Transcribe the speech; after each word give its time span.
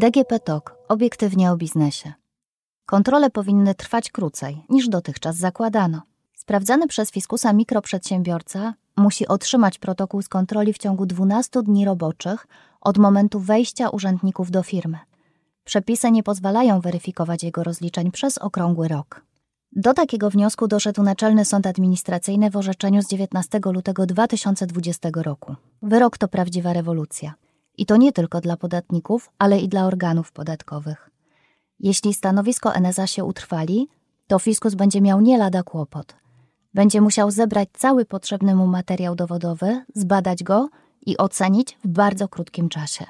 DGP 0.00 0.40
TOK 0.40 0.76
obiektywnie 0.88 1.52
o 1.52 1.56
biznesie. 1.56 2.12
Kontrole 2.86 3.30
powinny 3.30 3.74
trwać 3.74 4.10
krócej 4.10 4.62
niż 4.68 4.88
dotychczas 4.88 5.36
zakładano. 5.36 6.02
Sprawdzany 6.36 6.86
przez 6.86 7.10
fiskusa 7.10 7.52
mikroprzedsiębiorca 7.52 8.74
musi 8.96 9.28
otrzymać 9.28 9.78
protokół 9.78 10.22
z 10.22 10.28
kontroli 10.28 10.72
w 10.72 10.78
ciągu 10.78 11.06
12 11.06 11.62
dni 11.62 11.84
roboczych 11.84 12.46
od 12.80 12.98
momentu 12.98 13.40
wejścia 13.40 13.88
urzędników 13.88 14.50
do 14.50 14.62
firmy. 14.62 14.98
Przepisy 15.64 16.10
nie 16.10 16.22
pozwalają 16.22 16.80
weryfikować 16.80 17.42
jego 17.42 17.64
rozliczeń 17.64 18.10
przez 18.10 18.38
okrągły 18.38 18.88
rok. 18.88 19.22
Do 19.72 19.94
takiego 19.94 20.30
wniosku 20.30 20.68
doszedł 20.68 21.02
Naczelny 21.02 21.44
Sąd 21.44 21.66
Administracyjny 21.66 22.50
w 22.50 22.56
orzeczeniu 22.56 23.02
z 23.02 23.08
19 23.08 23.60
lutego 23.64 24.06
2020 24.06 25.08
roku. 25.14 25.54
Wyrok 25.82 26.18
to 26.18 26.28
prawdziwa 26.28 26.72
rewolucja. 26.72 27.34
I 27.78 27.86
to 27.86 27.96
nie 27.96 28.12
tylko 28.12 28.40
dla 28.40 28.56
podatników, 28.56 29.30
ale 29.38 29.60
i 29.60 29.68
dla 29.68 29.86
organów 29.86 30.32
podatkowych. 30.32 31.10
Jeśli 31.80 32.14
stanowisko 32.14 32.72
NSA 32.80 33.06
się 33.06 33.24
utrwali, 33.24 33.88
to 34.26 34.38
fiskus 34.38 34.74
będzie 34.74 35.00
miał 35.00 35.20
nie 35.20 35.38
lada 35.38 35.62
kłopot. 35.62 36.16
Będzie 36.74 37.00
musiał 37.00 37.30
zebrać 37.30 37.68
cały 37.72 38.04
potrzebny 38.04 38.54
mu 38.54 38.66
materiał 38.66 39.14
dowodowy, 39.14 39.84
zbadać 39.94 40.42
go 40.42 40.68
i 41.06 41.18
ocenić 41.18 41.78
w 41.84 41.88
bardzo 41.88 42.28
krótkim 42.28 42.68
czasie. 42.68 43.04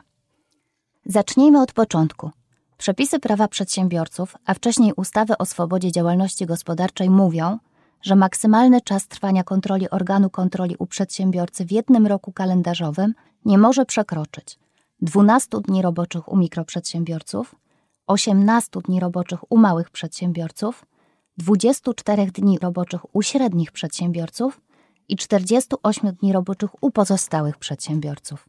Zacznijmy 1.06 1.60
od 1.60 1.73
początku. 1.73 2.30
Przepisy 2.79 3.18
prawa 3.18 3.48
przedsiębiorców, 3.48 4.37
a 4.46 4.54
wcześniej 4.54 4.92
ustawy 4.96 5.38
o 5.38 5.46
swobodzie 5.46 5.92
działalności 5.92 6.46
gospodarczej 6.46 7.10
mówią, 7.10 7.59
że 8.02 8.16
maksymalny 8.16 8.80
czas 8.80 9.09
trwania 9.09 9.45
kontroli 9.45 9.90
organu 9.90 10.30
kontroli 10.30 10.77
u 10.78 10.86
przedsiębiorcy 10.86 11.64
w 11.64 11.72
jednym 11.72 12.06
roku 12.06 12.32
kalendarzowym 12.32 13.15
nie 13.45 13.59
może 13.59 13.87
przekroczyć 13.87 14.59
12 15.02 15.60
dni 15.60 15.82
roboczych 15.82 16.32
u 16.32 16.37
mikroprzedsiębiorców, 16.37 17.54
18 18.06 18.80
dni 18.80 19.01
roboczych 19.01 19.52
u 19.52 19.56
małych 19.56 19.90
przedsiębiorców, 19.90 20.87
24 21.38 22.26
dni 22.26 22.59
roboczych 22.59 23.16
u 23.16 23.23
średnich 23.23 23.73
przedsiębiorców 23.73 24.60
i 25.09 25.16
48 25.16 26.12
dni 26.12 26.32
roboczych 26.32 26.84
u 26.84 26.90
pozostałych 26.90 27.56
przedsiębiorców. 27.56 28.48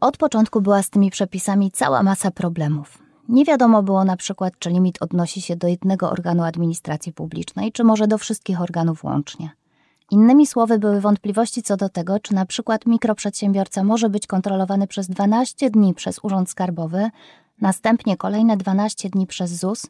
Od 0.00 0.16
początku 0.16 0.60
była 0.60 0.82
z 0.82 0.90
tymi 0.90 1.10
przepisami 1.10 1.70
cała 1.70 2.02
masa 2.02 2.30
problemów. 2.30 3.03
Nie 3.28 3.44
wiadomo 3.44 3.82
było 3.82 4.04
na 4.04 4.16
przykład, 4.16 4.54
czy 4.58 4.70
limit 4.70 5.02
odnosi 5.02 5.40
się 5.40 5.56
do 5.56 5.68
jednego 5.68 6.10
organu 6.10 6.42
administracji 6.42 7.12
publicznej, 7.12 7.72
czy 7.72 7.84
może 7.84 8.06
do 8.06 8.18
wszystkich 8.18 8.60
organów 8.60 9.04
łącznie. 9.04 9.50
Innymi 10.10 10.46
słowy, 10.46 10.78
były 10.78 11.00
wątpliwości 11.00 11.62
co 11.62 11.76
do 11.76 11.88
tego, 11.88 12.20
czy 12.20 12.34
na 12.34 12.46
przykład 12.46 12.86
mikroprzedsiębiorca 12.86 13.84
może 13.84 14.10
być 14.10 14.26
kontrolowany 14.26 14.86
przez 14.86 15.08
12 15.08 15.70
dni 15.70 15.94
przez 15.94 16.20
Urząd 16.22 16.50
Skarbowy, 16.50 17.10
następnie 17.60 18.16
kolejne 18.16 18.56
12 18.56 19.10
dni 19.10 19.26
przez 19.26 19.50
ZUS 19.50 19.86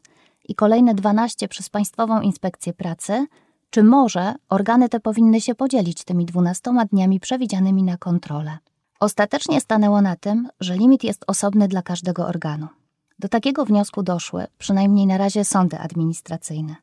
i 0.47 0.55
kolejne 0.55 0.93
12 0.95 1.47
przez 1.47 1.69
Państwową 1.69 2.21
Inspekcję 2.21 2.73
Pracy, 2.73 3.27
czy 3.69 3.83
może 3.83 4.33
organy 4.49 4.89
te 4.89 4.99
powinny 4.99 5.41
się 5.41 5.55
podzielić 5.55 6.03
tymi 6.03 6.25
12 6.25 6.71
dniami 6.91 7.19
przewidzianymi 7.19 7.83
na 7.83 7.97
kontrolę. 7.97 8.57
Ostatecznie 8.99 9.61
stanęło 9.61 10.01
na 10.01 10.15
tym, 10.15 10.49
że 10.59 10.75
limit 10.75 11.03
jest 11.03 11.23
osobny 11.27 11.67
dla 11.67 11.81
każdego 11.81 12.27
organu. 12.27 12.67
Do 13.19 13.29
takiego 13.29 13.65
wniosku 13.65 14.03
doszły, 14.03 14.47
przynajmniej 14.57 15.07
na 15.07 15.17
razie, 15.17 15.45
sądy 15.45 15.79
administracyjne. 15.79 16.75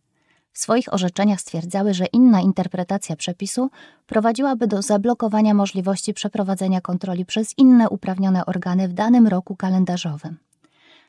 W 0.53 0.59
swoich 0.59 0.95
orzeczeniach 0.95 1.41
stwierdzały, 1.41 1.95
że 1.95 2.07
inna 2.07 2.41
interpretacja 2.41 3.17
przepisu 3.17 3.71
prowadziłaby 4.07 4.67
do 4.67 4.83
zablokowania 4.83 5.55
możliwości 5.55 6.15
przeprowadzenia 6.15 6.81
kontroli 6.81 7.25
przez 7.25 7.59
inne 7.59 7.89
uprawnione 7.89 8.47
organy 8.47 8.89
w 8.89 8.93
danym 8.93 9.27
roku 9.27 9.57
kalendarzowym. 9.57 10.37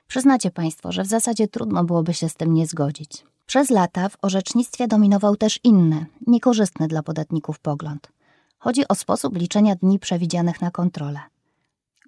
Przyznacie 0.08 0.52
Państwo, 0.52 0.92
że 0.92 1.04
w 1.04 1.08
zasadzie 1.08 1.48
trudno 1.48 1.84
byłoby 1.84 2.14
się 2.14 2.30
z 2.30 2.36
tym 2.36 2.54
nie 2.54 2.68
zgodzić. 2.68 3.26
Przez 3.46 3.70
lata 3.70 4.10
w 4.10 4.18
orzecznictwie 4.22 4.88
dominował 4.88 5.36
też 5.36 5.60
inny, 5.64 6.06
niekorzystny 6.28 6.88
dla 6.88 7.04
podatników 7.04 7.60
pogląd. 7.60 8.12
Chodzi 8.60 8.88
o 8.88 8.96
sposób 8.96 9.38
liczenia 9.38 9.76
dni 9.76 10.00
przewidzianych 10.00 10.62
na 10.62 10.72
kontrolę. 10.72 11.20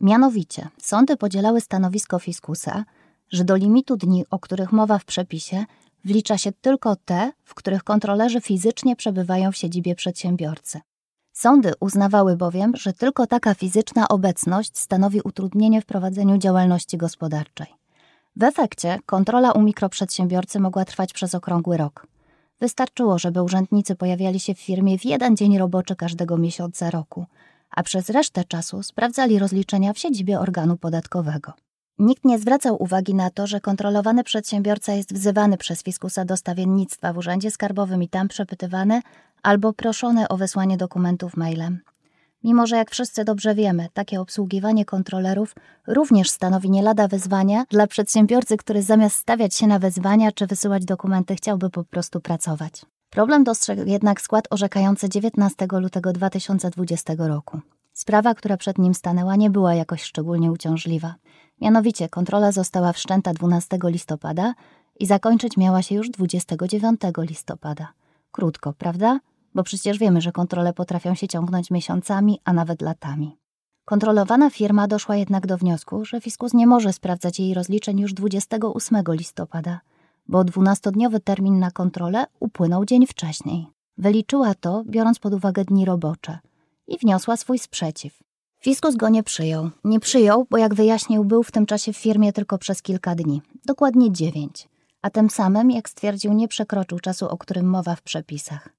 Mianowicie, 0.02 0.68
sądy 0.82 1.18
podzielały 1.18 1.62
stanowisko 1.62 2.20
fiskusa, 2.20 2.86
że 3.32 3.44
do 3.44 3.56
limitu 3.56 3.98
dni, 3.98 4.26
o 4.30 4.40
których 4.40 4.72
mowa 4.72 4.98
w 4.98 5.06
przepisie, 5.06 5.66
wlicza 6.06 6.38
się 6.38 6.52
tylko 6.52 6.96
te, 6.96 7.32
w 7.44 7.54
których 7.54 7.84
kontrolerzy 7.84 8.42
fizycznie 8.42 8.96
przebywają 8.96 9.52
w 9.52 9.58
siedzibie 9.58 9.96
przedsiębiorcy. 9.96 10.82
Sądy 11.34 11.74
uznawały 11.80 12.38
bowiem, 12.38 12.72
że 12.76 12.94
tylko 12.94 13.28
taka 13.28 13.54
fizyczna 13.54 14.08
obecność 14.08 14.78
stanowi 14.78 15.22
utrudnienie 15.22 15.82
w 15.82 15.86
prowadzeniu 15.86 16.38
działalności 16.38 16.98
gospodarczej. 16.98 17.68
W 18.36 18.44
efekcie 18.44 19.00
kontrola 19.06 19.52
u 19.52 19.62
mikroprzedsiębiorcy 19.62 20.60
mogła 20.60 20.86
trwać 20.86 21.14
przez 21.14 21.36
okrągły 21.36 21.78
rok. 21.78 22.08
Wystarczyło, 22.60 23.20
żeby 23.20 23.44
urzędnicy 23.44 23.96
pojawiali 23.96 24.40
się 24.40 24.56
w 24.56 24.60
firmie 24.60 24.98
w 24.98 25.06
jeden 25.06 25.38
dzień 25.38 25.58
roboczy 25.58 25.96
każdego 25.96 26.38
miesiąca 26.38 26.90
roku, 26.90 27.26
a 27.72 27.84
przez 27.84 28.10
resztę 28.10 28.44
czasu 28.44 28.84
sprawdzali 28.84 29.40
rozliczenia 29.40 29.94
w 29.94 30.00
siedzibie 30.00 30.40
organu 30.40 30.78
podatkowego. 30.78 31.54
Nikt 32.00 32.26
nie 32.26 32.40
zwracał 32.40 32.84
uwagi 32.84 33.16
na 33.16 33.30
to, 33.30 33.48
że 33.48 33.62
kontrolowany 33.62 34.24
przedsiębiorca 34.24 34.94
jest 34.94 35.14
wzywany 35.14 35.58
przez 35.58 35.84
fiskusa 35.84 36.26
do 36.26 36.38
stawiennictwa 36.38 37.14
w 37.14 37.18
urzędzie 37.18 37.52
skarbowym 37.52 38.04
i 38.04 38.10
tam 38.10 38.28
przepytywany 38.28 39.02
albo 39.44 39.74
proszony 39.74 40.28
o 40.28 40.38
wysłanie 40.38 40.78
dokumentów 40.78 41.38
mailem. 41.38 41.80
Mimo, 42.44 42.68
że 42.68 42.76
jak 42.76 42.92
wszyscy 42.92 43.26
dobrze 43.26 43.56
wiemy, 43.56 43.88
takie 43.94 44.22
obsługiwanie 44.22 44.86
kontrolerów 44.86 45.56
również 45.88 46.30
stanowi 46.30 46.70
nie 46.70 46.84
lada 46.84 47.08
wyzwania 47.08 47.66
dla 47.70 47.88
przedsiębiorcy, 47.88 48.58
który 48.58 48.84
zamiast 48.84 49.16
stawiać 49.16 49.56
się 49.56 49.68
na 49.68 49.80
wezwania 49.80 50.32
czy 50.32 50.48
wysyłać 50.48 50.86
dokumenty, 50.86 51.36
chciałby 51.36 51.70
po 51.70 51.84
prostu 51.84 52.22
pracować. 52.22 52.86
Problem 53.10 53.44
dostrzegł 53.44 53.82
jednak 53.86 54.22
skład 54.22 54.48
orzekający 54.50 55.10
19 55.10 55.68
lutego 55.72 56.14
2020 56.14 57.14
roku. 57.18 57.60
Sprawa, 57.94 58.36
która 58.36 58.58
przed 58.58 58.78
nim 58.78 58.94
stanęła, 58.94 59.36
nie 59.36 59.50
była 59.50 59.74
jakoś 59.76 60.04
szczególnie 60.04 60.52
uciążliwa. 60.52 61.16
Mianowicie 61.62 62.10
kontrola 62.10 62.52
została 62.52 62.94
wszczęta 62.94 63.34
12 63.34 63.80
listopada 63.84 64.54
i 65.00 65.06
zakończyć 65.06 65.58
miała 65.58 65.82
się 65.82 65.96
już 65.96 66.10
29 66.10 67.02
listopada. 67.18 67.94
Krótko, 68.32 68.74
prawda? 68.74 69.20
Bo 69.54 69.64
przecież 69.64 69.98
wiemy, 69.98 70.22
że 70.22 70.32
kontrole 70.32 70.74
potrafią 70.74 71.16
się 71.16 71.28
ciągnąć 71.28 71.72
miesiącami, 71.72 72.40
a 72.46 72.54
nawet 72.54 72.82
latami. 72.82 73.38
Kontrolowana 73.86 74.50
firma 74.50 74.88
doszła 74.88 75.16
jednak 75.16 75.48
do 75.48 75.58
wniosku, 75.58 76.06
że 76.06 76.22
fiskus 76.22 76.54
nie 76.54 76.68
może 76.68 76.94
sprawdzać 76.94 77.40
jej 77.40 77.54
rozliczeń 77.54 78.00
już 78.00 78.14
28 78.14 79.04
listopada, 79.10 79.80
bo 80.28 80.42
12-dniowy 80.42 81.20
termin 81.20 81.60
na 81.60 81.72
kontrolę 81.72 82.26
upłynął 82.40 82.86
dzień 82.86 83.08
wcześniej. 83.08 83.68
Wyliczyła 83.98 84.54
to, 84.56 84.84
biorąc 84.86 85.20
pod 85.20 85.34
uwagę 85.34 85.66
dni 85.66 85.86
robocze 85.86 86.40
i 86.88 86.98
wniosła 86.98 87.38
swój 87.38 87.60
sprzeciw. 87.60 88.25
Fiskus 88.66 88.96
go 88.96 89.10
nie 89.10 89.24
przyjął. 89.24 89.70
Nie 89.84 90.00
przyjął, 90.00 90.48
bo 90.50 90.58
jak 90.58 90.76
wyjaśnił, 90.76 91.24
był 91.24 91.44
w 91.44 91.52
tym 91.52 91.66
czasie 91.66 91.94
w 91.94 91.98
firmie 91.98 92.34
tylko 92.34 92.58
przez 92.58 92.82
kilka 92.82 93.16
dni, 93.16 93.42
dokładnie 93.66 94.12
dziewięć, 94.12 94.70
a 95.02 95.10
tym 95.10 95.30
samym, 95.30 95.72
jak 95.72 95.90
stwierdził, 95.90 96.34
nie 96.34 96.48
przekroczył 96.48 97.00
czasu, 97.00 97.30
o 97.30 97.38
którym 97.38 97.66
mowa 97.66 97.96
w 97.96 98.02
przepisach. 98.02 98.70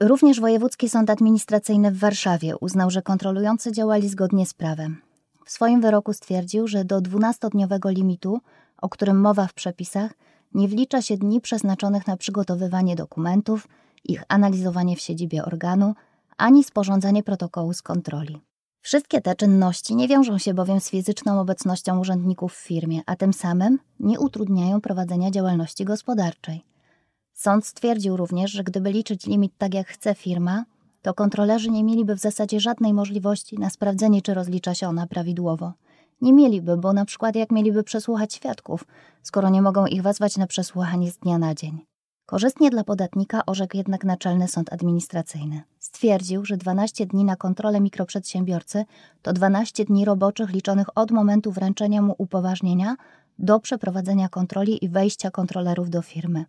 Również 0.00 0.40
Wojewódzki 0.40 0.88
Sąd 0.88 1.10
Administracyjny 1.10 1.90
w 1.90 1.98
Warszawie 1.98 2.56
uznał, 2.56 2.90
że 2.90 3.02
kontrolujący 3.02 3.72
działali 3.72 4.08
zgodnie 4.08 4.46
z 4.46 4.54
prawem. 4.54 5.02
W 5.44 5.50
swoim 5.50 5.80
wyroku 5.80 6.12
stwierdził, 6.12 6.68
że 6.68 6.84
do 6.84 7.00
12-dniowego 7.00 7.92
limitu, 7.92 8.40
o 8.82 8.88
którym 8.88 9.20
mowa 9.20 9.46
w 9.46 9.54
przepisach, 9.54 10.12
nie 10.54 10.68
wlicza 10.68 11.02
się 11.02 11.16
dni 11.16 11.40
przeznaczonych 11.40 12.06
na 12.06 12.16
przygotowywanie 12.16 12.96
dokumentów, 12.96 13.68
ich 14.04 14.22
analizowanie 14.28 14.96
w 14.96 15.00
siedzibie 15.00 15.44
organu, 15.44 15.94
ani 16.36 16.64
sporządzanie 16.64 17.22
protokołu 17.22 17.72
z 17.72 17.82
kontroli. 17.82 18.40
Wszystkie 18.82 19.20
te 19.20 19.34
czynności 19.34 19.96
nie 19.96 20.08
wiążą 20.08 20.38
się 20.38 20.54
bowiem 20.54 20.80
z 20.80 20.90
fizyczną 20.90 21.40
obecnością 21.40 22.00
urzędników 22.00 22.54
w 22.54 22.66
firmie, 22.66 23.00
a 23.06 23.16
tym 23.16 23.32
samym 23.32 23.78
nie 24.00 24.20
utrudniają 24.20 24.80
prowadzenia 24.80 25.30
działalności 25.30 25.84
gospodarczej. 25.84 26.64
Sąd 27.32 27.66
stwierdził 27.66 28.16
również, 28.16 28.50
że 28.50 28.64
gdyby 28.64 28.92
liczyć 28.92 29.26
limit 29.26 29.52
tak 29.58 29.74
jak 29.74 29.88
chce 29.88 30.14
firma, 30.14 30.64
to 31.02 31.14
kontrolerzy 31.14 31.70
nie 31.70 31.84
mieliby 31.84 32.14
w 32.14 32.20
zasadzie 32.20 32.60
żadnej 32.60 32.94
możliwości 32.94 33.58
na 33.58 33.70
sprawdzenie, 33.70 34.22
czy 34.22 34.34
rozlicza 34.34 34.74
się 34.74 34.88
ona 34.88 35.06
prawidłowo. 35.06 35.72
Nie 36.20 36.32
mieliby, 36.32 36.76
bo 36.76 36.92
na 36.92 37.04
przykład 37.04 37.36
jak 37.36 37.50
mieliby 37.50 37.82
przesłuchać 37.82 38.34
świadków, 38.34 38.84
skoro 39.22 39.50
nie 39.50 39.62
mogą 39.62 39.86
ich 39.86 40.02
wezwać 40.02 40.36
na 40.36 40.46
przesłuchanie 40.46 41.10
z 41.10 41.18
dnia 41.18 41.38
na 41.38 41.54
dzień. 41.54 41.89
Korzystnie 42.30 42.70
dla 42.70 42.84
podatnika 42.84 43.46
orzekł 43.46 43.76
jednak 43.76 44.04
Naczelny 44.04 44.48
Sąd 44.48 44.72
Administracyjny. 44.72 45.62
Stwierdził, 45.78 46.44
że 46.44 46.56
12 46.56 47.06
dni 47.06 47.24
na 47.24 47.36
kontrolę 47.36 47.80
mikroprzedsiębiorcy 47.80 48.84
to 49.22 49.32
12 49.32 49.84
dni 49.84 50.04
roboczych 50.04 50.50
liczonych 50.50 50.86
od 50.94 51.10
momentu 51.10 51.52
wręczenia 51.52 52.02
mu 52.02 52.14
upoważnienia 52.18 52.96
do 53.38 53.60
przeprowadzenia 53.60 54.28
kontroli 54.28 54.84
i 54.84 54.88
wejścia 54.88 55.30
kontrolerów 55.30 55.90
do 55.90 56.02
firmy. 56.02 56.44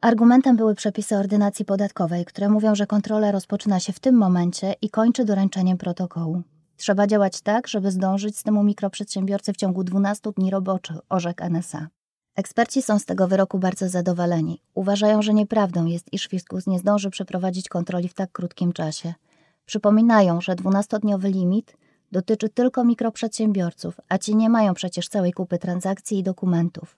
Argumentem 0.00 0.56
były 0.56 0.74
przepisy 0.74 1.16
ordynacji 1.16 1.64
podatkowej, 1.64 2.24
które 2.24 2.48
mówią, 2.48 2.74
że 2.74 2.86
kontrola 2.86 3.32
rozpoczyna 3.32 3.80
się 3.80 3.92
w 3.92 4.00
tym 4.00 4.14
momencie 4.14 4.74
i 4.82 4.90
kończy 4.90 5.24
doręczeniem 5.24 5.78
protokołu. 5.78 6.42
Trzeba 6.76 7.06
działać 7.06 7.40
tak, 7.40 7.68
żeby 7.68 7.90
zdążyć 7.90 8.38
z 8.38 8.42
tym 8.42 8.58
u 8.58 8.62
mikroprzedsiębiorcy 8.62 9.52
w 9.52 9.56
ciągu 9.56 9.84
12 9.84 10.32
dni 10.36 10.50
roboczych, 10.50 10.96
orzekł 11.08 11.44
NSA. 11.44 11.88
Eksperci 12.36 12.82
są 12.82 12.98
z 12.98 13.04
tego 13.04 13.28
wyroku 13.28 13.58
bardzo 13.58 13.88
zadowoleni. 13.88 14.62
Uważają, 14.74 15.22
że 15.22 15.34
nieprawdą 15.34 15.86
jest, 15.86 16.12
iż 16.12 16.26
fiskus 16.26 16.66
nie 16.66 16.78
zdąży 16.78 17.10
przeprowadzić 17.10 17.68
kontroli 17.68 18.08
w 18.08 18.14
tak 18.14 18.32
krótkim 18.32 18.72
czasie. 18.72 19.14
Przypominają, 19.64 20.40
że 20.40 20.52
12-dniowy 20.52 21.32
limit 21.32 21.76
dotyczy 22.12 22.48
tylko 22.48 22.84
mikroprzedsiębiorców, 22.84 24.00
a 24.08 24.18
ci 24.18 24.36
nie 24.36 24.50
mają 24.50 24.74
przecież 24.74 25.08
całej 25.08 25.32
kupy 25.32 25.58
transakcji 25.58 26.18
i 26.18 26.22
dokumentów. 26.22 26.96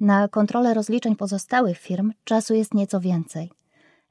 Na 0.00 0.28
kontrolę 0.28 0.74
rozliczeń 0.74 1.16
pozostałych 1.16 1.78
firm 1.78 2.12
czasu 2.24 2.54
jest 2.54 2.74
nieco 2.74 3.00
więcej. 3.00 3.50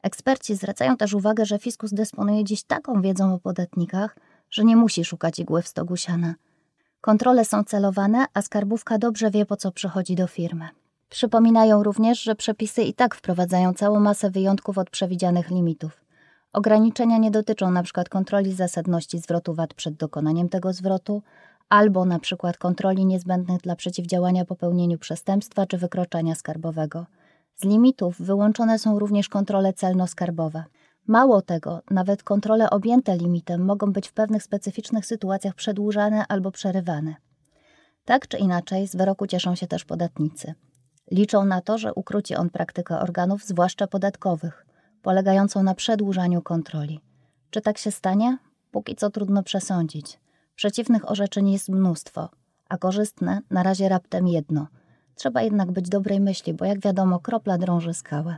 Eksperci 0.04 0.56
zwracają 0.56 0.98
też 0.98 1.14
uwagę, 1.14 1.46
że 1.46 1.60
fiskus 1.60 1.94
dysponuje 1.94 2.44
dziś 2.44 2.64
taką 2.64 3.02
wiedzą 3.02 3.34
o 3.34 3.40
podatnikach, 3.40 4.18
że 4.50 4.64
nie 4.64 4.76
musi 4.76 5.06
szukać 5.06 5.40
igły 5.40 5.62
w 5.62 5.68
stogu 5.68 5.98
siana. 5.98 6.36
Kontrole 7.06 7.46
są 7.46 7.64
celowane, 7.64 8.26
a 8.34 8.42
skarbówka 8.42 8.98
dobrze 8.98 9.32
wie, 9.32 9.46
po 9.46 9.58
co 9.58 9.72
przychodzi 9.72 10.16
do 10.16 10.28
firmy. 10.28 10.70
Przypominają 11.10 11.84
również, 11.84 12.22
że 12.22 12.36
przepisy 12.36 12.84
i 12.84 12.94
tak 12.94 13.16
wprowadzają 13.16 13.74
całą 13.74 14.00
masę 14.00 14.30
wyjątków 14.30 14.78
od 14.78 14.90
przewidzianych 14.90 15.50
limitów. 15.50 16.02
Ograniczenia 16.54 17.18
nie 17.18 17.32
dotyczą 17.32 17.68
np. 17.68 18.04
kontroli 18.10 18.54
zasadności 18.54 19.20
zwrotu 19.20 19.54
VAT 19.54 19.74
przed 19.74 19.94
dokonaniem 19.96 20.50
tego 20.50 20.74
zwrotu, 20.74 21.22
albo 21.70 22.04
np. 22.04 22.54
kontroli 22.60 23.06
niezbędnych 23.06 23.62
dla 23.62 23.76
przeciwdziałania 23.76 24.46
popełnieniu 24.46 24.98
przestępstwa 24.98 25.66
czy 25.66 25.78
wykroczenia 25.78 26.36
skarbowego. 26.36 27.06
Z 27.56 27.64
limitów 27.64 28.22
wyłączone 28.22 28.80
są 28.80 29.00
również 29.00 29.30
kontrole 29.30 29.74
celno-skarbowe. 29.74 30.64
Mało 31.08 31.42
tego, 31.42 31.82
nawet 31.92 32.24
kontrole 32.24 32.70
objęte 32.70 33.18
limitem 33.18 33.66
mogą 33.66 33.92
być 33.92 34.10
w 34.10 34.14
pewnych 34.14 34.44
specyficznych 34.44 35.06
sytuacjach 35.06 35.56
przedłużane 35.56 36.26
albo 36.28 36.52
przerywane. 36.52 37.16
Tak 38.06 38.28
czy 38.28 38.38
inaczej, 38.38 38.88
z 38.88 38.96
wyroku 38.96 39.28
cieszą 39.28 39.56
się 39.56 39.68
też 39.68 39.86
podatnicy. 39.86 40.54
Liczą 41.12 41.46
na 41.46 41.62
to, 41.62 41.78
że 41.78 41.94
ukróci 41.94 42.36
on 42.36 42.50
praktykę 42.50 43.00
organów, 43.00 43.44
zwłaszcza 43.44 43.88
podatkowych, 43.88 44.66
polegającą 45.02 45.64
na 45.64 45.76
przedłużaniu 45.76 46.42
kontroli. 46.42 47.00
Czy 47.50 47.62
tak 47.62 47.78
się 47.78 47.92
stanie? 47.92 48.38
Póki 48.72 48.96
co 48.96 49.10
trudno 49.10 49.44
przesądzić. 49.44 50.20
Przeciwnych 50.56 51.12
orzeczeń 51.12 51.52
jest 51.52 51.70
mnóstwo, 51.70 52.30
a 52.70 52.78
korzystne 52.78 53.42
na 53.50 53.64
razie 53.64 53.90
raptem 53.90 54.28
jedno. 54.28 54.68
Trzeba 55.16 55.42
jednak 55.42 55.72
być 55.72 55.90
dobrej 55.90 56.20
myśli, 56.20 56.54
bo 56.54 56.66
jak 56.66 56.80
wiadomo, 56.80 57.20
kropla 57.20 57.58
drąży 57.58 57.94
skałę. 57.94 58.38